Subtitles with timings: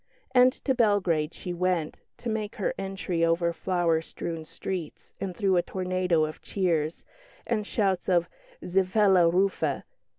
[0.33, 5.57] And to Belgrade she went, to make her entry over flower strewn streets, and through
[5.57, 7.05] a tornado of cheers
[7.45, 8.27] and shouts of
[8.65, 9.83] "Zivela Rufe!"